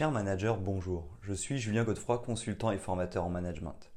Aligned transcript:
Cher 0.00 0.10
manager, 0.10 0.56
bonjour. 0.56 1.10
Je 1.20 1.34
suis 1.34 1.58
Julien 1.58 1.84
Godefroy, 1.84 2.22
consultant 2.22 2.70
et 2.70 2.78
formateur 2.78 3.22
en 3.22 3.28
management. 3.28 3.92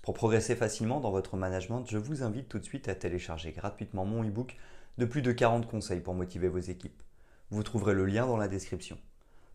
Pour 0.00 0.14
progresser 0.14 0.56
facilement 0.56 0.98
dans 0.98 1.10
votre 1.10 1.36
management, 1.36 1.84
je 1.90 1.98
vous 1.98 2.22
invite 2.22 2.48
tout 2.48 2.58
de 2.58 2.64
suite 2.64 2.88
à 2.88 2.94
télécharger 2.94 3.52
gratuitement 3.52 4.06
mon 4.06 4.24
e-book 4.24 4.56
de 4.96 5.04
plus 5.04 5.20
de 5.20 5.32
40 5.32 5.68
conseils 5.68 6.00
pour 6.00 6.14
motiver 6.14 6.48
vos 6.48 6.58
équipes. 6.58 7.02
Vous 7.50 7.62
trouverez 7.62 7.92
le 7.92 8.06
lien 8.06 8.26
dans 8.26 8.38
la 8.38 8.48
description. 8.48 8.96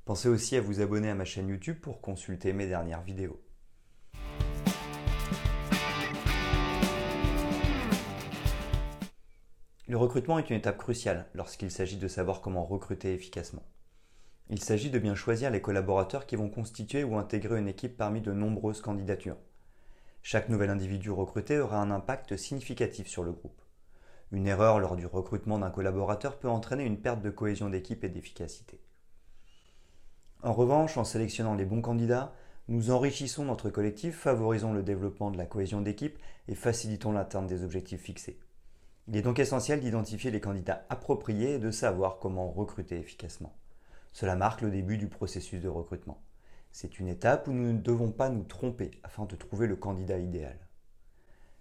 Pensez 0.06 0.30
aussi 0.30 0.56
à 0.56 0.62
vous 0.62 0.82
abonner 0.82 1.10
à 1.10 1.16
ma 1.16 1.26
chaîne 1.26 1.50
YouTube 1.50 1.80
pour 1.82 2.00
consulter 2.00 2.54
mes 2.54 2.68
dernières 2.68 3.02
vidéos. 3.02 3.42
Le 9.88 9.98
recrutement 9.98 10.38
est 10.38 10.48
une 10.52 10.58
étape 10.58 10.78
cruciale 10.78 11.26
lorsqu'il 11.34 11.72
s'agit 11.72 11.98
de 11.98 12.08
savoir 12.08 12.42
comment 12.42 12.66
recruter 12.66 13.16
efficacement. 13.16 13.64
Il 14.54 14.62
s'agit 14.62 14.90
de 14.90 15.00
bien 15.00 15.16
choisir 15.16 15.50
les 15.50 15.62
collaborateurs 15.62 16.26
qui 16.26 16.36
vont 16.36 16.50
constituer 16.50 17.06
ou 17.06 17.16
intégrer 17.16 17.58
une 17.58 17.70
équipe 17.70 17.96
parmi 17.96 18.20
de 18.20 18.34
nombreuses 18.34 18.82
candidatures. 18.82 19.38
Chaque 20.24 20.50
nouvel 20.50 20.70
individu 20.70 21.10
recruté 21.10 21.58
aura 21.58 21.78
un 21.78 21.90
impact 21.90 22.36
significatif 22.36 23.08
sur 23.08 23.24
le 23.24 23.32
groupe. 23.32 23.62
Une 24.34 24.48
erreur 24.48 24.80
lors 24.80 24.98
du 24.98 25.06
recrutement 25.06 25.58
d'un 25.58 25.70
collaborateur 25.70 26.38
peut 26.38 26.50
entraîner 26.50 26.84
une 26.84 27.00
perte 27.00 27.22
de 27.22 27.30
cohésion 27.30 27.70
d'équipe 27.70 28.04
et 28.04 28.10
d'efficacité. 28.10 28.82
En 30.44 30.52
revanche, 30.52 30.98
en 30.98 31.06
sélectionnant 31.06 31.56
les 31.56 31.66
bons 31.66 31.82
candidats, 31.82 32.34
nous 32.68 32.92
enrichissons 32.92 33.46
notre 33.46 33.70
collectif, 33.70 34.18
favorisons 34.18 34.74
le 34.74 34.84
développement 34.84 35.32
de 35.32 35.38
la 35.38 35.46
cohésion 35.46 35.80
d'équipe 35.80 36.20
et 36.50 36.56
facilitons 36.56 37.14
l'atteinte 37.14 37.48
des 37.48 37.64
objectifs 37.64 38.02
fixés. 38.02 38.38
Il 39.08 39.16
est 39.16 39.22
donc 39.22 39.40
essentiel 39.40 39.80
d'identifier 39.80 40.30
les 40.30 40.42
candidats 40.42 40.86
appropriés 40.90 41.54
et 41.54 41.60
de 41.60 41.72
savoir 41.72 42.20
comment 42.20 42.52
recruter 42.52 43.00
efficacement. 43.00 43.56
Cela 44.12 44.36
marque 44.36 44.62
le 44.62 44.72
début 44.72 44.98
du 44.98 45.08
processus 45.08 45.62
de 45.62 45.70
recrutement. 45.70 46.22
C'est 46.72 47.00
une 47.00 47.08
étape 47.08 47.48
où 47.48 47.52
nous 47.54 47.74
ne 47.74 47.80
devons 47.80 48.12
pas 48.12 48.30
nous 48.30 48.44
tromper 48.44 48.92
afin 49.04 49.26
de 49.26 49.36
trouver 49.36 49.68
le 49.68 49.76
candidat 49.76 50.18
idéal. 50.18 50.58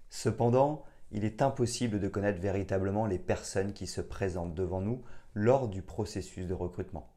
Cependant, 0.09 0.85
il 1.13 1.25
est 1.25 1.43
impossible 1.43 2.01
de 2.01 2.09
connaître 2.09 2.41
véritablement 2.41 3.07
les 3.07 3.19
personnes 3.19 3.73
qui 3.73 3.87
se 3.87 4.01
présentent 4.01 4.55
devant 4.55 4.81
nous 4.81 5.03
lors 5.35 5.69
du 5.69 5.83
processus 5.83 6.47
de 6.47 6.55
recrutement. 6.55 7.13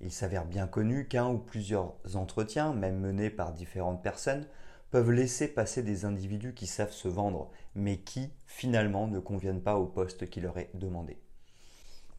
Il 0.00 0.12
s'avère 0.12 0.44
bien 0.44 0.66
connu 0.66 1.08
qu'un 1.08 1.28
ou 1.28 1.38
plusieurs 1.38 1.94
entretiens, 2.14 2.72
même 2.74 3.00
menés 3.00 3.30
par 3.30 3.52
différentes 3.52 4.02
personnes, 4.02 4.46
peuvent 4.90 5.10
laisser 5.10 5.48
passer 5.48 5.82
des 5.82 6.04
individus 6.04 6.54
qui 6.54 6.66
savent 6.66 6.92
se 6.92 7.08
vendre, 7.08 7.50
mais 7.74 7.98
qui, 7.98 8.30
finalement, 8.46 9.08
ne 9.08 9.18
conviennent 9.18 9.62
pas 9.62 9.76
au 9.76 9.86
poste 9.86 10.28
qui 10.28 10.40
leur 10.40 10.58
est 10.58 10.70
demandé. 10.74 11.18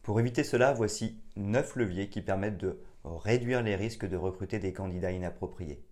Pour 0.08 0.18
éviter 0.20 0.42
cela, 0.42 0.72
voici 0.72 1.20
9 1.36 1.76
leviers 1.76 2.08
qui 2.08 2.22
permettent 2.22 2.56
de 2.56 2.80
réduire 3.04 3.62
les 3.62 3.76
risques 3.76 4.08
de 4.08 4.16
recruter 4.16 4.58
des 4.58 4.72
candidats 4.72 5.12
inappropriés. 5.12 5.84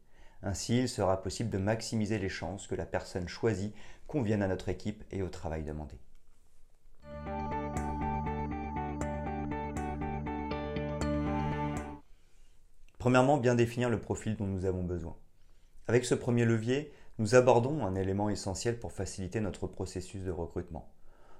Ainsi, 0.42 0.78
il 0.78 0.88
sera 0.88 1.22
possible 1.22 1.50
de 1.50 1.58
maximiser 1.58 2.18
les 2.18 2.30
chances 2.30 2.66
que 2.66 2.74
la 2.74 2.86
personne 2.86 3.28
choisie 3.28 3.74
convienne 4.06 4.42
à 4.42 4.48
notre 4.48 4.70
équipe 4.70 5.04
et 5.10 5.20
au 5.20 5.28
travail 5.28 5.64
demandé. 5.64 5.96
Premièrement, 12.98 13.36
bien 13.36 13.54
définir 13.54 13.90
le 13.90 14.00
profil 14.00 14.34
dont 14.36 14.46
nous 14.46 14.64
avons 14.64 14.82
besoin. 14.82 15.18
Avec 15.88 16.06
ce 16.06 16.14
premier 16.14 16.46
levier, 16.46 16.90
nous 17.18 17.34
abordons 17.34 17.84
un 17.84 17.94
élément 17.94 18.30
essentiel 18.30 18.78
pour 18.78 18.92
faciliter 18.92 19.40
notre 19.40 19.66
processus 19.66 20.22
de 20.22 20.30
recrutement. 20.30 20.90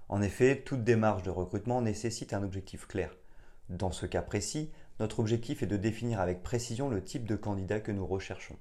En 0.09 0.23
effet, 0.23 0.63
toute 0.65 0.85
démarche 0.85 1.25
de 1.25 1.31
recrutement 1.31 1.83
nécessite 1.83 2.33
un 2.33 2.45
objectif 2.45 2.87
clair. 2.87 3.17
Dans 3.69 3.91
ce 3.91 4.07
cas 4.07 4.23
précis, 4.23 4.71
notre 5.01 5.19
objectif 5.19 5.63
est 5.63 5.67
de 5.67 5.77
définir 5.77 6.21
avec 6.21 6.43
précision 6.43 6.89
le 6.89 7.03
type 7.03 7.27
de 7.27 7.35
candidat 7.35 7.81
que 7.81 7.91
nous 7.91 8.07
recherchons. 8.07 8.57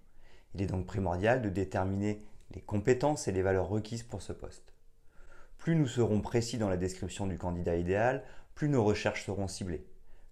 Il 0.56 0.62
est 0.62 0.68
donc 0.68 0.86
primordial 0.88 1.42
de 1.42 1.50
déterminer 1.50 2.24
les 2.52 2.62
compétences 2.62 3.28
et 3.28 3.32
les 3.32 3.44
valeurs 3.44 3.70
requises 3.70 4.04
pour 4.04 4.22
ce 4.22 4.34
poste. 4.34 4.74
Plus 5.58 5.76
nous 5.76 5.88
serons 5.88 6.22
précis 6.22 6.58
dans 6.58 6.70
la 6.70 6.78
description 6.78 7.28
du 7.28 7.38
candidat 7.38 7.76
idéal, 7.76 8.24
plus 8.56 8.70
nos 8.70 8.84
recherches 8.84 9.26
seront 9.26 9.48
ciblées. 9.48 9.86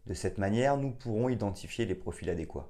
De 0.07 0.13
cette 0.13 0.37
manière, 0.37 0.77
nous 0.77 0.91
pourrons 0.91 1.29
identifier 1.29 1.85
les 1.85 1.95
profils 1.95 2.29
adéquats. 2.29 2.69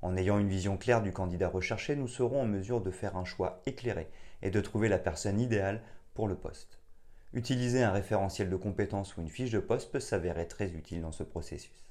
En 0.00 0.16
ayant 0.16 0.38
une 0.38 0.48
vision 0.48 0.76
claire 0.76 1.02
du 1.02 1.12
candidat 1.12 1.48
recherché, 1.48 1.96
nous 1.96 2.08
serons 2.08 2.42
en 2.42 2.46
mesure 2.46 2.80
de 2.80 2.90
faire 2.90 3.16
un 3.16 3.24
choix 3.24 3.62
éclairé 3.66 4.08
et 4.42 4.50
de 4.50 4.60
trouver 4.60 4.88
la 4.88 4.98
personne 4.98 5.40
idéale 5.40 5.82
pour 6.14 6.28
le 6.28 6.36
poste. 6.36 6.78
Utiliser 7.34 7.82
un 7.82 7.90
référentiel 7.90 8.48
de 8.48 8.54
compétences 8.54 9.16
ou 9.16 9.20
une 9.20 9.28
fiche 9.28 9.50
de 9.50 9.58
poste 9.58 9.90
peut 9.90 9.98
s'avérer 9.98 10.46
très 10.46 10.70
utile 10.70 11.00
dans 11.00 11.10
ce 11.10 11.24
processus. 11.24 11.84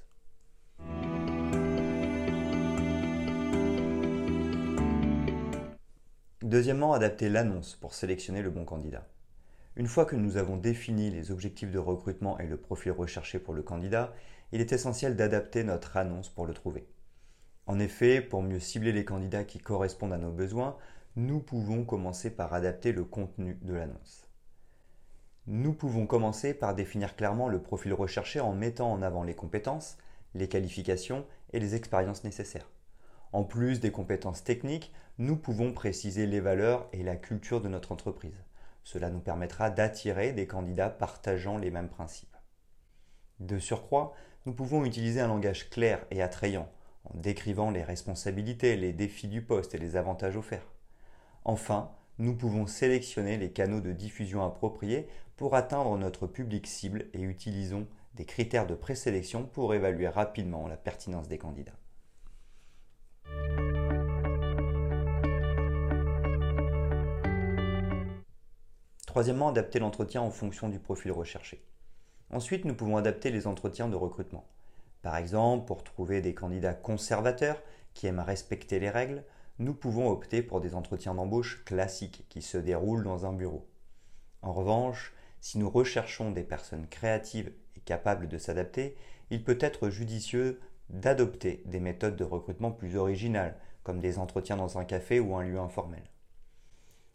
Deuxièmement, 6.40 6.94
adapter 6.94 7.28
l'annonce 7.28 7.76
pour 7.76 7.92
sélectionner 7.92 8.40
le 8.40 8.48
bon 8.48 8.64
candidat. 8.64 9.06
Une 9.76 9.86
fois 9.86 10.06
que 10.06 10.16
nous 10.16 10.38
avons 10.38 10.56
défini 10.56 11.10
les 11.10 11.30
objectifs 11.30 11.70
de 11.70 11.78
recrutement 11.78 12.38
et 12.38 12.46
le 12.46 12.56
profil 12.56 12.92
recherché 12.92 13.38
pour 13.38 13.52
le 13.52 13.62
candidat, 13.62 14.14
il 14.52 14.62
est 14.62 14.72
essentiel 14.72 15.14
d'adapter 15.14 15.62
notre 15.62 15.98
annonce 15.98 16.30
pour 16.30 16.46
le 16.46 16.54
trouver. 16.54 16.86
En 17.66 17.78
effet, 17.78 18.22
pour 18.22 18.42
mieux 18.42 18.60
cibler 18.60 18.92
les 18.92 19.04
candidats 19.04 19.44
qui 19.44 19.58
correspondent 19.58 20.14
à 20.14 20.18
nos 20.18 20.32
besoins, 20.32 20.78
nous 21.16 21.40
pouvons 21.40 21.84
commencer 21.84 22.30
par 22.30 22.54
adapter 22.54 22.92
le 22.92 23.04
contenu 23.04 23.58
de 23.60 23.74
l'annonce. 23.74 24.26
Nous 25.46 25.74
pouvons 25.74 26.06
commencer 26.06 26.54
par 26.54 26.74
définir 26.74 27.16
clairement 27.16 27.48
le 27.48 27.60
profil 27.60 27.92
recherché 27.92 28.40
en 28.40 28.54
mettant 28.54 28.90
en 28.90 29.02
avant 29.02 29.22
les 29.22 29.34
compétences, 29.34 29.98
les 30.34 30.48
qualifications 30.48 31.26
et 31.52 31.60
les 31.60 31.74
expériences 31.74 32.24
nécessaires. 32.24 32.70
En 33.32 33.44
plus 33.44 33.78
des 33.78 33.90
compétences 33.90 34.42
techniques, 34.42 34.94
nous 35.18 35.36
pouvons 35.36 35.72
préciser 35.72 36.26
les 36.26 36.40
valeurs 36.40 36.88
et 36.94 37.02
la 37.02 37.16
culture 37.16 37.60
de 37.60 37.68
notre 37.68 37.92
entreprise. 37.92 38.42
Cela 38.84 39.10
nous 39.10 39.20
permettra 39.20 39.68
d'attirer 39.68 40.32
des 40.32 40.46
candidats 40.46 40.88
partageant 40.88 41.58
les 41.58 41.70
mêmes 41.70 41.90
principes. 41.90 42.36
De 43.38 43.58
surcroît, 43.58 44.14
nous 44.46 44.54
pouvons 44.54 44.86
utiliser 44.86 45.20
un 45.20 45.28
langage 45.28 45.68
clair 45.68 46.06
et 46.10 46.22
attrayant, 46.22 46.70
en 47.04 47.18
décrivant 47.18 47.70
les 47.70 47.82
responsabilités, 47.82 48.76
les 48.76 48.94
défis 48.94 49.28
du 49.28 49.42
poste 49.42 49.74
et 49.74 49.78
les 49.78 49.96
avantages 49.96 50.36
offerts. 50.36 50.72
Enfin, 51.44 51.90
nous 52.18 52.36
pouvons 52.36 52.66
sélectionner 52.66 53.36
les 53.36 53.50
canaux 53.50 53.80
de 53.80 53.92
diffusion 53.92 54.44
appropriés 54.44 55.08
pour 55.36 55.54
atteindre 55.54 55.96
notre 55.98 56.26
public 56.26 56.66
cible 56.66 57.06
et 57.12 57.22
utilisons 57.22 57.86
des 58.14 58.24
critères 58.24 58.66
de 58.66 58.74
présélection 58.74 59.44
pour 59.44 59.74
évaluer 59.74 60.08
rapidement 60.08 60.68
la 60.68 60.76
pertinence 60.76 61.28
des 61.28 61.38
candidats. 61.38 61.72
Troisièmement, 69.06 69.48
adapter 69.48 69.78
l'entretien 69.78 70.22
en 70.22 70.30
fonction 70.30 70.68
du 70.68 70.78
profil 70.78 71.12
recherché. 71.12 71.64
Ensuite, 72.30 72.64
nous 72.64 72.74
pouvons 72.74 72.96
adapter 72.96 73.30
les 73.30 73.46
entretiens 73.46 73.88
de 73.88 73.94
recrutement. 73.94 74.44
Par 75.02 75.16
exemple, 75.16 75.66
pour 75.66 75.84
trouver 75.84 76.20
des 76.20 76.34
candidats 76.34 76.74
conservateurs 76.74 77.62
qui 77.92 78.06
aiment 78.06 78.20
respecter 78.20 78.80
les 78.80 78.90
règles, 78.90 79.22
nous 79.58 79.74
pouvons 79.74 80.10
opter 80.10 80.42
pour 80.42 80.60
des 80.60 80.74
entretiens 80.74 81.14
d'embauche 81.14 81.64
classiques 81.64 82.26
qui 82.28 82.42
se 82.42 82.58
déroulent 82.58 83.04
dans 83.04 83.26
un 83.26 83.32
bureau. 83.32 83.68
En 84.42 84.52
revanche, 84.52 85.14
si 85.40 85.58
nous 85.58 85.70
recherchons 85.70 86.32
des 86.32 86.42
personnes 86.42 86.88
créatives 86.88 87.52
et 87.76 87.80
capables 87.80 88.28
de 88.28 88.38
s'adapter, 88.38 88.96
il 89.30 89.44
peut 89.44 89.58
être 89.60 89.90
judicieux 89.90 90.60
d'adopter 90.88 91.62
des 91.66 91.80
méthodes 91.80 92.16
de 92.16 92.24
recrutement 92.24 92.72
plus 92.72 92.96
originales, 92.96 93.56
comme 93.84 94.00
des 94.00 94.18
entretiens 94.18 94.56
dans 94.56 94.78
un 94.78 94.84
café 94.84 95.20
ou 95.20 95.36
un 95.36 95.44
lieu 95.44 95.58
informel. 95.58 96.02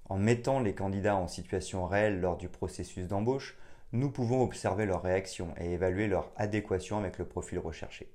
En 0.05 0.17
mettant 0.17 0.59
les 0.59 0.73
candidats 0.73 1.15
en 1.15 1.27
situation 1.27 1.85
réelle 1.85 2.21
lors 2.21 2.37
du 2.37 2.49
processus 2.49 3.07
d'embauche, 3.07 3.57
nous 3.91 4.11
pouvons 4.11 4.43
observer 4.43 4.85
leurs 4.85 5.03
réactions 5.03 5.53
et 5.57 5.71
évaluer 5.71 6.07
leur 6.07 6.31
adéquation 6.35 6.97
avec 6.97 7.17
le 7.17 7.25
profil 7.25 7.59
recherché. 7.59 8.11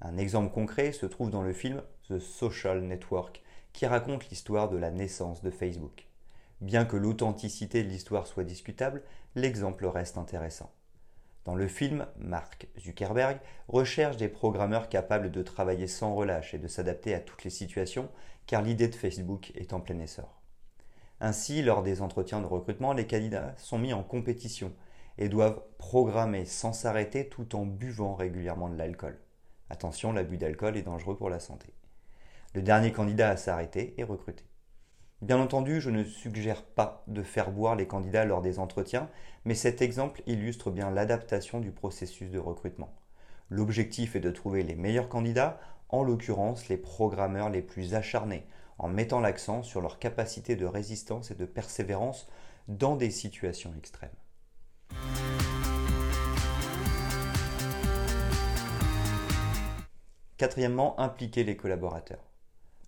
Un 0.00 0.16
exemple 0.16 0.52
concret 0.52 0.92
se 0.92 1.06
trouve 1.06 1.30
dans 1.30 1.42
le 1.42 1.52
film 1.52 1.82
The 2.08 2.20
Social 2.20 2.82
Network, 2.82 3.42
qui 3.72 3.86
raconte 3.86 4.28
l'histoire 4.30 4.68
de 4.68 4.76
la 4.76 4.90
naissance 4.90 5.42
de 5.42 5.50
Facebook. 5.50 6.06
Bien 6.60 6.84
que 6.84 6.96
l'authenticité 6.96 7.82
de 7.82 7.88
l'histoire 7.88 8.26
soit 8.26 8.44
discutable, 8.44 9.02
l'exemple 9.34 9.86
reste 9.86 10.16
intéressant. 10.16 10.72
Dans 11.44 11.54
le 11.54 11.66
film, 11.66 12.06
Mark 12.16 12.68
Zuckerberg 12.78 13.40
recherche 13.68 14.16
des 14.16 14.28
programmeurs 14.28 14.88
capables 14.88 15.30
de 15.30 15.42
travailler 15.42 15.86
sans 15.86 16.14
relâche 16.14 16.54
et 16.54 16.58
de 16.58 16.68
s'adapter 16.68 17.14
à 17.14 17.20
toutes 17.20 17.44
les 17.44 17.50
situations, 17.50 18.08
car 18.46 18.62
l'idée 18.62 18.88
de 18.88 18.94
Facebook 18.94 19.52
est 19.56 19.72
en 19.72 19.80
plein 19.80 19.98
essor. 19.98 20.40
Ainsi, 21.20 21.62
lors 21.62 21.82
des 21.82 22.02
entretiens 22.02 22.40
de 22.40 22.46
recrutement, 22.46 22.92
les 22.92 23.06
candidats 23.06 23.54
sont 23.56 23.78
mis 23.78 23.92
en 23.92 24.04
compétition 24.04 24.72
et 25.16 25.28
doivent 25.28 25.60
programmer 25.78 26.44
sans 26.44 26.72
s'arrêter 26.72 27.28
tout 27.28 27.56
en 27.56 27.66
buvant 27.66 28.14
régulièrement 28.14 28.68
de 28.68 28.76
l'alcool. 28.76 29.18
Attention, 29.70 30.12
l'abus 30.12 30.38
d'alcool 30.38 30.76
est 30.76 30.82
dangereux 30.82 31.16
pour 31.16 31.30
la 31.30 31.40
santé. 31.40 31.68
Le 32.54 32.62
dernier 32.62 32.92
candidat 32.92 33.30
à 33.30 33.36
s'arrêter 33.36 33.94
est 33.98 34.04
recruté. 34.04 34.44
Bien 35.20 35.38
entendu, 35.38 35.80
je 35.80 35.90
ne 35.90 36.04
suggère 36.04 36.62
pas 36.62 37.02
de 37.08 37.22
faire 37.22 37.50
boire 37.50 37.74
les 37.74 37.88
candidats 37.88 38.24
lors 38.24 38.40
des 38.40 38.58
entretiens, 38.58 39.10
mais 39.44 39.54
cet 39.54 39.82
exemple 39.82 40.22
illustre 40.26 40.70
bien 40.70 40.90
l'adaptation 40.90 41.60
du 41.60 41.72
processus 41.72 42.30
de 42.30 42.38
recrutement. 42.38 42.94
L'objectif 43.50 44.14
est 44.14 44.20
de 44.20 44.30
trouver 44.30 44.62
les 44.62 44.76
meilleurs 44.76 45.08
candidats 45.08 45.58
en 45.88 46.02
l'occurrence 46.02 46.68
les 46.68 46.76
programmeurs 46.76 47.50
les 47.50 47.62
plus 47.62 47.94
acharnés, 47.94 48.46
en 48.78 48.88
mettant 48.88 49.20
l'accent 49.20 49.62
sur 49.62 49.80
leur 49.80 49.98
capacité 49.98 50.54
de 50.54 50.66
résistance 50.66 51.30
et 51.30 51.34
de 51.34 51.46
persévérance 51.46 52.28
dans 52.68 52.94
des 52.94 53.10
situations 53.10 53.74
extrêmes. 53.76 54.10
Quatrièmement, 60.38 61.00
impliquer 61.00 61.42
les 61.42 61.56
collaborateurs. 61.56 62.22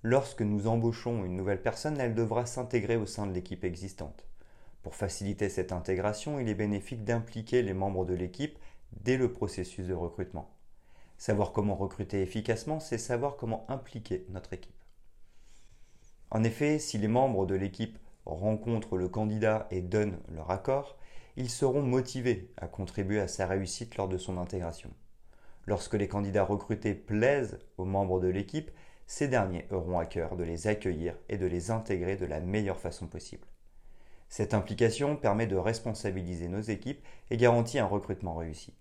Lorsque 0.04 0.42
nous 0.42 0.68
embauchons 0.68 1.24
une 1.24 1.34
nouvelle 1.34 1.60
personne, 1.60 1.98
elle 1.98 2.14
devra 2.14 2.46
s'intégrer 2.46 2.96
au 2.96 3.06
sein 3.06 3.26
de 3.26 3.32
l'équipe 3.32 3.64
existante. 3.64 4.24
Pour 4.84 4.94
faciliter 4.94 5.48
cette 5.48 5.72
intégration, 5.72 6.38
il 6.38 6.48
est 6.48 6.54
bénéfique 6.54 7.02
d'impliquer 7.02 7.62
les 7.62 7.74
membres 7.74 8.04
de 8.04 8.14
l'équipe 8.14 8.56
dès 8.92 9.16
le 9.16 9.32
processus 9.32 9.88
de 9.88 9.94
recrutement. 9.94 10.54
Savoir 11.18 11.50
comment 11.50 11.74
recruter 11.74 12.22
efficacement, 12.22 12.78
c'est 12.78 12.98
savoir 12.98 13.34
comment 13.36 13.66
impliquer 13.68 14.26
notre 14.28 14.52
équipe. 14.52 14.84
En 16.30 16.44
effet, 16.44 16.78
si 16.78 16.98
les 16.98 17.08
membres 17.08 17.46
de 17.46 17.56
l'équipe 17.56 17.98
rencontrent 18.26 18.96
le 18.96 19.08
candidat 19.08 19.66
et 19.72 19.80
donnent 19.82 20.20
leur 20.28 20.52
accord, 20.52 20.96
ils 21.36 21.50
seront 21.50 21.82
motivés 21.82 22.52
à 22.58 22.68
contribuer 22.68 23.18
à 23.18 23.26
sa 23.26 23.48
réussite 23.48 23.96
lors 23.96 24.08
de 24.08 24.18
son 24.18 24.38
intégration. 24.38 24.90
Lorsque 25.66 25.94
les 25.94 26.08
candidats 26.08 26.44
recrutés 26.44 26.94
plaisent 26.94 27.58
aux 27.76 27.84
membres 27.84 28.20
de 28.20 28.28
l'équipe, 28.28 28.70
ces 29.06 29.28
derniers 29.28 29.66
auront 29.70 29.98
à 29.98 30.06
cœur 30.06 30.36
de 30.36 30.44
les 30.44 30.66
accueillir 30.66 31.16
et 31.28 31.36
de 31.36 31.46
les 31.46 31.70
intégrer 31.70 32.16
de 32.16 32.26
la 32.26 32.40
meilleure 32.40 32.78
façon 32.78 33.06
possible. 33.06 33.46
Cette 34.28 34.54
implication 34.54 35.16
permet 35.16 35.48
de 35.48 35.56
responsabiliser 35.56 36.48
nos 36.48 36.60
équipes 36.60 37.04
et 37.30 37.36
garantit 37.36 37.80
un 37.80 37.86
recrutement 37.86 38.36
réussi. 38.36 38.72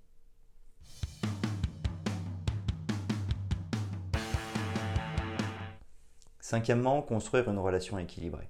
Cinquièmement, 6.40 7.02
construire 7.02 7.50
une 7.50 7.60
relation 7.60 7.98
équilibrée. 7.98 8.50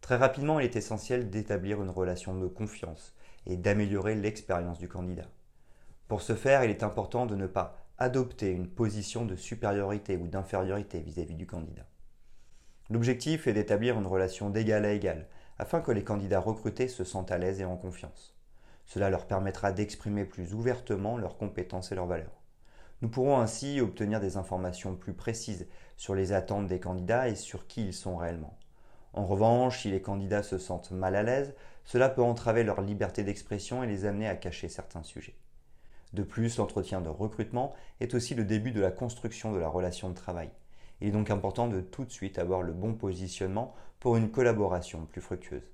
Très 0.00 0.16
rapidement, 0.16 0.60
il 0.60 0.64
est 0.64 0.76
essentiel 0.76 1.30
d'établir 1.30 1.82
une 1.82 1.90
relation 1.90 2.36
de 2.36 2.46
confiance 2.46 3.14
et 3.46 3.56
d'améliorer 3.56 4.14
l'expérience 4.14 4.78
du 4.78 4.88
candidat. 4.88 5.28
Pour 6.08 6.20
ce 6.20 6.34
faire, 6.34 6.64
il 6.64 6.70
est 6.70 6.82
important 6.82 7.26
de 7.26 7.34
ne 7.34 7.46
pas 7.46 7.76
adopter 7.98 8.50
une 8.50 8.68
position 8.68 9.24
de 9.24 9.36
supériorité 9.36 10.16
ou 10.16 10.26
d'infériorité 10.26 11.00
vis-à-vis 11.00 11.36
du 11.36 11.46
candidat. 11.46 11.86
L'objectif 12.90 13.46
est 13.46 13.54
d'établir 13.54 13.98
une 13.98 14.06
relation 14.06 14.50
d'égal 14.50 14.84
à 14.84 14.92
égal, 14.92 15.26
afin 15.58 15.80
que 15.80 15.92
les 15.92 16.04
candidats 16.04 16.40
recrutés 16.40 16.88
se 16.88 17.04
sentent 17.04 17.30
à 17.30 17.38
l'aise 17.38 17.60
et 17.60 17.64
en 17.64 17.76
confiance. 17.76 18.36
Cela 18.84 19.08
leur 19.08 19.26
permettra 19.26 19.72
d'exprimer 19.72 20.26
plus 20.26 20.52
ouvertement 20.52 21.16
leurs 21.16 21.38
compétences 21.38 21.92
et 21.92 21.94
leurs 21.94 22.06
valeurs. 22.06 22.42
Nous 23.00 23.08
pourrons 23.08 23.38
ainsi 23.38 23.80
obtenir 23.80 24.20
des 24.20 24.36
informations 24.36 24.96
plus 24.96 25.14
précises 25.14 25.66
sur 25.96 26.14
les 26.14 26.32
attentes 26.32 26.66
des 26.66 26.80
candidats 26.80 27.28
et 27.28 27.36
sur 27.36 27.66
qui 27.66 27.86
ils 27.86 27.94
sont 27.94 28.16
réellement. 28.16 28.58
En 29.14 29.24
revanche, 29.24 29.82
si 29.82 29.90
les 29.90 30.02
candidats 30.02 30.42
se 30.42 30.58
sentent 30.58 30.90
mal 30.90 31.16
à 31.16 31.22
l'aise, 31.22 31.54
cela 31.84 32.08
peut 32.08 32.22
entraver 32.22 32.64
leur 32.64 32.80
liberté 32.80 33.22
d'expression 33.22 33.82
et 33.82 33.86
les 33.86 34.04
amener 34.04 34.28
à 34.28 34.36
cacher 34.36 34.68
certains 34.68 35.02
sujets. 35.02 35.36
De 36.14 36.22
plus, 36.22 36.58
l'entretien 36.58 37.00
de 37.00 37.08
recrutement 37.08 37.74
est 37.98 38.14
aussi 38.14 38.36
le 38.36 38.44
début 38.44 38.70
de 38.70 38.80
la 38.80 38.92
construction 38.92 39.50
de 39.50 39.58
la 39.58 39.66
relation 39.66 40.08
de 40.08 40.14
travail. 40.14 40.48
Il 41.00 41.08
est 41.08 41.10
donc 41.10 41.28
important 41.28 41.66
de 41.66 41.80
tout 41.80 42.04
de 42.04 42.12
suite 42.12 42.38
avoir 42.38 42.62
le 42.62 42.72
bon 42.72 42.94
positionnement 42.94 43.74
pour 43.98 44.16
une 44.16 44.30
collaboration 44.30 45.06
plus 45.06 45.20
fructueuse. 45.20 45.68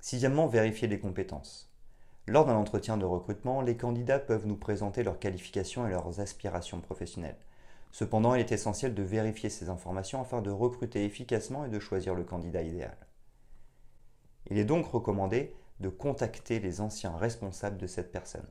Sixièmement, 0.00 0.48
vérifier 0.48 0.88
les 0.88 0.98
compétences. 0.98 1.72
Lors 2.26 2.46
d'un 2.46 2.56
entretien 2.56 2.96
de 2.96 3.04
recrutement, 3.04 3.60
les 3.60 3.76
candidats 3.76 4.18
peuvent 4.18 4.48
nous 4.48 4.56
présenter 4.56 5.04
leurs 5.04 5.20
qualifications 5.20 5.86
et 5.86 5.92
leurs 5.92 6.18
aspirations 6.18 6.80
professionnelles. 6.80 7.38
Cependant, 7.92 8.34
il 8.34 8.40
est 8.40 8.50
essentiel 8.50 8.94
de 8.94 9.02
vérifier 9.04 9.48
ces 9.48 9.68
informations 9.68 10.20
afin 10.20 10.42
de 10.42 10.50
recruter 10.50 11.04
efficacement 11.04 11.64
et 11.64 11.70
de 11.70 11.78
choisir 11.78 12.16
le 12.16 12.24
candidat 12.24 12.62
idéal. 12.62 12.96
Il 14.48 14.58
est 14.58 14.64
donc 14.64 14.86
recommandé 14.86 15.54
de 15.80 15.88
contacter 15.88 16.60
les 16.60 16.80
anciens 16.80 17.16
responsables 17.16 17.78
de 17.78 17.86
cette 17.86 18.12
personne. 18.12 18.48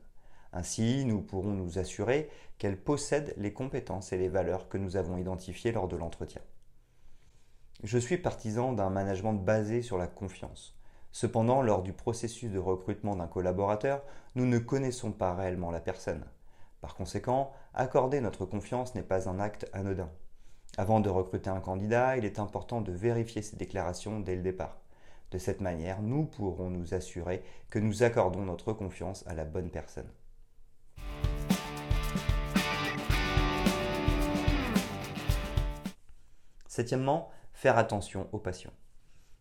Ainsi, 0.52 1.04
nous 1.04 1.22
pourrons 1.22 1.52
nous 1.52 1.78
assurer 1.78 2.28
qu'elle 2.58 2.80
possède 2.80 3.34
les 3.36 3.52
compétences 3.52 4.12
et 4.12 4.18
les 4.18 4.28
valeurs 4.28 4.68
que 4.68 4.78
nous 4.78 4.96
avons 4.96 5.16
identifiées 5.16 5.72
lors 5.72 5.88
de 5.88 5.96
l'entretien. 5.96 6.42
Je 7.82 7.98
suis 7.98 8.18
partisan 8.18 8.72
d'un 8.72 8.90
management 8.90 9.34
basé 9.34 9.80
sur 9.80 9.96
la 9.96 10.06
confiance. 10.06 10.76
Cependant, 11.12 11.62
lors 11.62 11.82
du 11.82 11.92
processus 11.92 12.50
de 12.50 12.58
recrutement 12.58 13.16
d'un 13.16 13.26
collaborateur, 13.26 14.02
nous 14.34 14.46
ne 14.46 14.58
connaissons 14.58 15.12
pas 15.12 15.34
réellement 15.34 15.70
la 15.70 15.80
personne. 15.80 16.24
Par 16.80 16.94
conséquent, 16.94 17.52
accorder 17.74 18.20
notre 18.20 18.44
confiance 18.44 18.94
n'est 18.94 19.02
pas 19.02 19.28
un 19.28 19.40
acte 19.40 19.68
anodin. 19.72 20.10
Avant 20.78 21.00
de 21.00 21.10
recruter 21.10 21.50
un 21.50 21.60
candidat, 21.60 22.16
il 22.16 22.24
est 22.24 22.38
important 22.38 22.80
de 22.80 22.92
vérifier 22.92 23.42
ses 23.42 23.56
déclarations 23.56 24.20
dès 24.20 24.36
le 24.36 24.42
départ. 24.42 24.80
De 25.30 25.38
cette 25.38 25.60
manière, 25.60 26.02
nous 26.02 26.24
pourrons 26.24 26.70
nous 26.70 26.92
assurer 26.94 27.42
que 27.70 27.78
nous 27.78 28.02
accordons 28.02 28.44
notre 28.44 28.72
confiance 28.72 29.24
à 29.26 29.34
la 29.34 29.44
bonne 29.44 29.70
personne. 29.70 30.10
Septièmement, 36.66 37.30
faire 37.52 37.78
attention 37.78 38.28
aux 38.32 38.38
passions. 38.38 38.72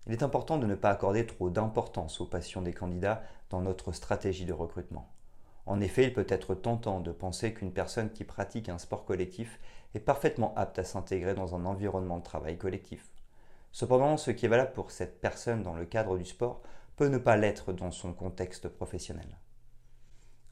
Il 0.05 0.13
est 0.13 0.23
important 0.23 0.57
de 0.57 0.65
ne 0.65 0.75
pas 0.75 0.89
accorder 0.89 1.25
trop 1.25 1.49
d'importance 1.49 2.21
aux 2.21 2.25
passions 2.25 2.61
des 2.61 2.73
candidats 2.73 3.23
dans 3.49 3.61
notre 3.61 3.91
stratégie 3.91 4.45
de 4.45 4.53
recrutement. 4.53 5.11
En 5.65 5.79
effet, 5.81 6.05
il 6.05 6.13
peut 6.13 6.25
être 6.27 6.55
tentant 6.55 6.99
de 6.99 7.11
penser 7.11 7.53
qu'une 7.53 7.71
personne 7.71 8.11
qui 8.11 8.23
pratique 8.23 8.69
un 8.69 8.79
sport 8.79 9.05
collectif 9.05 9.59
est 9.93 9.99
parfaitement 9.99 10.53
apte 10.55 10.79
à 10.79 10.83
s'intégrer 10.83 11.33
dans 11.33 11.55
un 11.55 11.65
environnement 11.65 12.17
de 12.17 12.23
travail 12.23 12.57
collectif. 12.57 13.09
Cependant, 13.71 14.17
ce 14.17 14.31
qui 14.31 14.45
est 14.45 14.49
valable 14.49 14.73
pour 14.73 14.91
cette 14.91 15.21
personne 15.21 15.63
dans 15.63 15.75
le 15.75 15.85
cadre 15.85 16.17
du 16.17 16.25
sport 16.25 16.61
peut 16.95 17.07
ne 17.07 17.17
pas 17.17 17.37
l'être 17.37 17.71
dans 17.71 17.91
son 17.91 18.13
contexte 18.13 18.67
professionnel. 18.67 19.37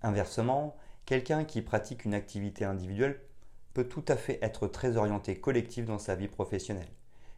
Inversement, 0.01 0.77
quelqu'un 1.05 1.43
qui 1.43 1.61
pratique 1.61 2.05
une 2.05 2.13
activité 2.13 2.63
individuelle 2.63 3.19
peut 3.73 3.87
tout 3.87 4.05
à 4.07 4.15
fait 4.15 4.39
être 4.41 4.67
très 4.67 4.97
orienté 4.97 5.39
collectif 5.39 5.85
dans 5.85 5.99
sa 5.99 6.15
vie 6.15 6.27
professionnelle. 6.27 6.91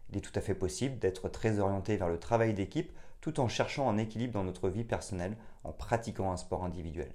Il 0.09 0.17
est 0.17 0.21
tout 0.21 0.31
à 0.35 0.41
fait 0.41 0.55
possible 0.55 0.99
d'être 0.99 1.29
très 1.29 1.59
orienté 1.59 1.97
vers 1.97 2.09
le 2.09 2.19
travail 2.19 2.53
d'équipe 2.53 2.91
tout 3.21 3.39
en 3.39 3.47
cherchant 3.47 3.89
un 3.89 3.97
équilibre 3.97 4.33
dans 4.33 4.43
notre 4.43 4.69
vie 4.69 4.83
personnelle 4.83 5.37
en 5.63 5.71
pratiquant 5.71 6.31
un 6.31 6.37
sport 6.37 6.63
individuel. 6.63 7.13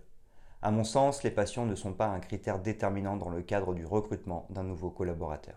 À 0.63 0.71
mon 0.71 0.85
sens, 0.85 1.23
les 1.23 1.31
passions 1.31 1.67
ne 1.67 1.75
sont 1.75 1.93
pas 1.93 2.07
un 2.07 2.21
critère 2.21 2.59
déterminant 2.59 3.17
dans 3.17 3.29
le 3.29 3.43
cadre 3.43 3.75
du 3.75 3.85
recrutement 3.85 4.47
d'un 4.51 4.63
nouveau 4.63 4.91
collaborateur. 4.91 5.57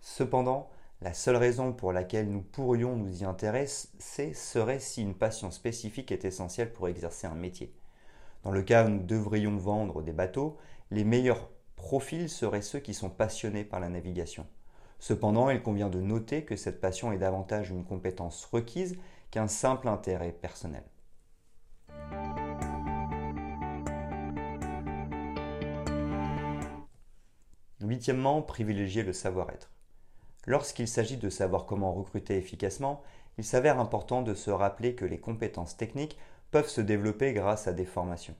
Cependant, 0.00 0.68
la 1.04 1.12
seule 1.12 1.36
raison 1.36 1.74
pour 1.74 1.92
laquelle 1.92 2.30
nous 2.30 2.40
pourrions 2.40 2.96
nous 2.96 3.22
y 3.22 3.26
intéresser 3.26 4.32
serait 4.32 4.80
si 4.80 5.02
une 5.02 5.14
passion 5.14 5.50
spécifique 5.50 6.10
est 6.10 6.24
essentielle 6.24 6.72
pour 6.72 6.88
exercer 6.88 7.26
un 7.26 7.34
métier. 7.34 7.74
Dans 8.42 8.50
le 8.50 8.62
cas 8.62 8.86
où 8.86 8.88
nous 8.88 9.02
devrions 9.02 9.58
vendre 9.58 10.00
des 10.00 10.14
bateaux, 10.14 10.56
les 10.90 11.04
meilleurs 11.04 11.50
profils 11.76 12.30
seraient 12.30 12.62
ceux 12.62 12.78
qui 12.78 12.94
sont 12.94 13.10
passionnés 13.10 13.64
par 13.64 13.80
la 13.80 13.90
navigation. 13.90 14.46
Cependant, 14.98 15.50
il 15.50 15.62
convient 15.62 15.90
de 15.90 16.00
noter 16.00 16.46
que 16.46 16.56
cette 16.56 16.80
passion 16.80 17.12
est 17.12 17.18
davantage 17.18 17.68
une 17.68 17.84
compétence 17.84 18.46
requise 18.46 18.96
qu'un 19.30 19.46
simple 19.46 19.88
intérêt 19.88 20.32
personnel. 20.32 20.84
Huitièmement, 27.82 28.40
privilégier 28.40 29.02
le 29.02 29.12
savoir-être. 29.12 29.73
Lorsqu'il 30.46 30.88
s'agit 30.88 31.16
de 31.16 31.30
savoir 31.30 31.64
comment 31.64 31.92
recruter 31.92 32.36
efficacement, 32.36 33.02
il 33.38 33.44
s'avère 33.44 33.80
important 33.80 34.22
de 34.22 34.34
se 34.34 34.50
rappeler 34.50 34.94
que 34.94 35.04
les 35.04 35.18
compétences 35.18 35.76
techniques 35.76 36.18
peuvent 36.50 36.68
se 36.68 36.80
développer 36.80 37.32
grâce 37.32 37.66
à 37.66 37.72
des 37.72 37.86
formations. 37.86 38.36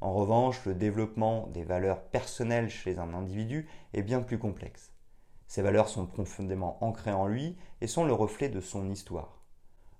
En 0.00 0.12
revanche, 0.12 0.64
le 0.64 0.74
développement 0.74 1.46
des 1.48 1.64
valeurs 1.64 2.02
personnelles 2.02 2.70
chez 2.70 2.98
un 2.98 3.14
individu 3.14 3.68
est 3.94 4.02
bien 4.02 4.20
plus 4.20 4.38
complexe. 4.38 4.92
Ces 5.46 5.62
valeurs 5.62 5.88
sont 5.88 6.06
profondément 6.06 6.76
ancrées 6.84 7.12
en 7.12 7.26
lui 7.26 7.56
et 7.80 7.86
sont 7.86 8.04
le 8.04 8.12
reflet 8.12 8.48
de 8.48 8.60
son 8.60 8.90
histoire. 8.90 9.40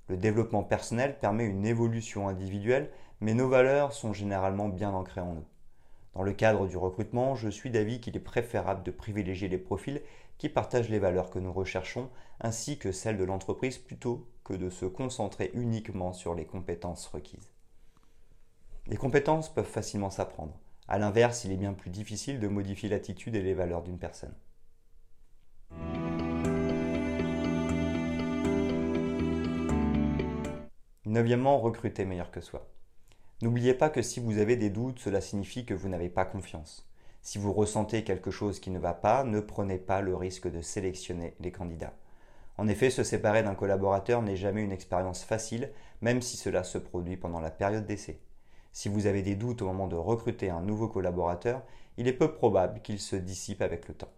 Le 0.09 0.17
développement 0.17 0.63
personnel 0.63 1.19
permet 1.19 1.45
une 1.45 1.67
évolution 1.67 2.29
individuelle, 2.29 2.91
mais 3.21 3.35
nos 3.35 3.49
valeurs 3.49 3.93
sont 3.93 4.13
généralement 4.13 4.69
bien 4.69 4.93
ancrées 4.93 5.21
en 5.21 5.35
nous. 5.35 5.47
Dans 6.15 6.23
le 6.23 6.33
cadre 6.33 6.67
du 6.67 6.77
recrutement, 6.77 7.35
je 7.35 7.49
suis 7.49 7.71
d'avis 7.71 8.01
qu'il 8.01 8.17
est 8.17 8.21
préférable 8.21 8.83
de 8.83 8.91
privilégier 8.91 9.49
les 9.49 9.59
profils 9.59 10.01
qui 10.39 10.49
partagent 10.49 10.89
les 10.89 10.99
valeurs 10.99 11.31
que 11.31 11.39
nous 11.39 11.53
recherchons 11.53 12.09
ainsi 12.41 12.79
que 12.79 12.93
celles 12.93 13.19
de 13.19 13.25
l'entreprise 13.25 13.77
plutôt 13.77 14.29
que 14.45 14.55
de 14.55 14.71
se 14.71 14.87
concentrer 14.87 15.51
uniquement 15.55 16.13
sur 16.13 16.35
les 16.35 16.47
compétences 16.47 17.07
requises. 17.09 17.51
Les 18.87 18.97
compétences 18.97 19.53
peuvent 19.53 19.67
facilement 19.67 20.11
s'apprendre. 20.11 20.59
A 20.87 20.99
l'inverse, 20.99 21.45
il 21.45 21.53
est 21.53 21.57
bien 21.57 21.75
plus 21.75 21.91
difficile 21.91 22.41
de 22.41 22.49
modifier 22.49 22.89
l'attitude 22.89 23.35
et 23.35 23.43
les 23.43 23.53
valeurs 23.53 23.83
d'une 23.83 23.99
personne. 23.99 24.35
Neuvièmement, 31.05 31.59
recruter 31.59 32.05
meilleur 32.05 32.31
que 32.31 32.41
soi. 32.41 32.71
N'oubliez 33.43 33.75
pas 33.75 33.91
que 33.91 34.03
si 34.03 34.21
vous 34.21 34.39
avez 34.39 34.57
des 34.57 34.71
doutes, 34.71 34.99
cela 34.99 35.21
signifie 35.21 35.67
que 35.67 35.75
vous 35.75 35.89
n'avez 35.89 36.09
pas 36.09 36.25
confiance. 36.25 36.88
Si 37.23 37.39
vous 37.39 37.53
ressentez 37.53 38.05
quelque 38.05 38.31
chose 38.31 38.61
qui 38.61 38.71
ne 38.71 38.79
va 38.79 38.95
pas, 38.95 39.25
ne 39.25 39.41
prenez 39.41 39.79
pas 39.79 40.01
le 40.01 40.17
risque 40.17 40.51
de 40.51 40.61
sélectionner 40.61 41.35
les 41.41 41.53
candidats. 41.53 41.95
En 42.57 42.67
effet, 42.67 42.91
se 42.91 43.05
séparer 43.05 43.43
d'un 43.43 43.55
collaborateur 43.55 44.23
n'est 44.23 44.37
jamais 44.37 44.63
une 44.63 44.73
expérience 44.73 45.23
facile, 45.23 45.71
même 46.01 46.23
si 46.23 46.37
cela 46.37 46.65
se 46.65 46.79
produit 46.79 47.17
pendant 47.17 47.41
la 47.41 47.51
période 47.51 47.87
d'essai. 47.87 48.21
Si 48.73 48.89
vous 48.89 49.07
avez 49.07 49.23
des 49.23 49.37
doutes 49.37 49.63
au 49.63 49.67
moment 49.67 49.89
de 49.89 49.97
recruter 49.97 50.51
un 50.51 50.61
nouveau 50.61 50.89
collaborateur, 50.89 51.63
il 51.97 52.09
est 52.09 52.13
peu 52.13 52.33
probable 52.33 52.81
qu'il 52.83 52.99
se 52.99 53.17
dissipe 53.17 53.63
avec 53.63 53.89
le 53.89 53.95
temps. 53.95 54.13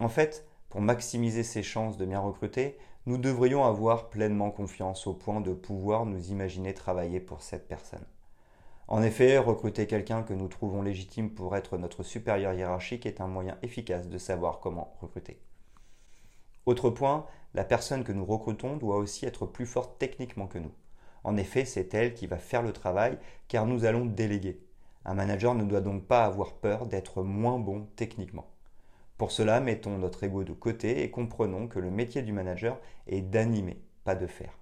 En 0.00 0.08
fait, 0.08 0.46
pour 0.68 0.80
maximiser 0.80 1.42
ses 1.42 1.62
chances 1.62 1.96
de 1.96 2.06
bien 2.06 2.20
recruter, 2.20 2.78
nous 3.06 3.18
devrions 3.18 3.64
avoir 3.64 4.10
pleinement 4.10 4.50
confiance 4.50 5.06
au 5.06 5.14
point 5.14 5.40
de 5.40 5.52
pouvoir 5.52 6.04
nous 6.04 6.30
imaginer 6.30 6.74
travailler 6.74 7.20
pour 7.20 7.42
cette 7.42 7.66
personne. 7.66 8.04
En 8.88 9.02
effet, 9.02 9.36
recruter 9.36 9.86
quelqu'un 9.86 10.22
que 10.22 10.32
nous 10.32 10.48
trouvons 10.48 10.80
légitime 10.80 11.28
pour 11.28 11.54
être 11.54 11.76
notre 11.76 12.02
supérieur 12.02 12.54
hiérarchique 12.54 13.04
est 13.04 13.20
un 13.20 13.26
moyen 13.26 13.58
efficace 13.60 14.08
de 14.08 14.16
savoir 14.16 14.60
comment 14.60 14.96
recruter. 15.02 15.38
Autre 16.64 16.88
point, 16.88 17.26
la 17.52 17.64
personne 17.64 18.02
que 18.02 18.12
nous 18.12 18.24
recrutons 18.24 18.78
doit 18.78 18.96
aussi 18.96 19.26
être 19.26 19.44
plus 19.44 19.66
forte 19.66 19.98
techniquement 19.98 20.46
que 20.46 20.58
nous. 20.58 20.72
En 21.22 21.36
effet, 21.36 21.66
c'est 21.66 21.92
elle 21.92 22.14
qui 22.14 22.26
va 22.26 22.38
faire 22.38 22.62
le 22.62 22.72
travail 22.72 23.18
car 23.46 23.66
nous 23.66 23.84
allons 23.84 24.06
déléguer. 24.06 24.58
Un 25.04 25.14
manager 25.14 25.54
ne 25.54 25.64
doit 25.64 25.82
donc 25.82 26.06
pas 26.06 26.24
avoir 26.24 26.54
peur 26.54 26.86
d'être 26.86 27.22
moins 27.22 27.58
bon 27.58 27.88
techniquement. 27.94 28.46
Pour 29.18 29.32
cela, 29.32 29.60
mettons 29.60 29.98
notre 29.98 30.24
ego 30.24 30.44
de 30.44 30.54
côté 30.54 31.02
et 31.02 31.10
comprenons 31.10 31.68
que 31.68 31.78
le 31.78 31.90
métier 31.90 32.22
du 32.22 32.32
manager 32.32 32.78
est 33.06 33.20
d'animer, 33.20 33.82
pas 34.04 34.14
de 34.14 34.26
faire. 34.26 34.58